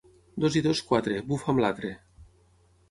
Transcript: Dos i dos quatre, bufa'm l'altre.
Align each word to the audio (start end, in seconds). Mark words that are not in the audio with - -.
Dos 0.45 0.57
i 0.61 0.63
dos 0.67 0.81
quatre, 0.93 1.21
bufa'm 1.29 1.63
l'altre. 1.67 1.95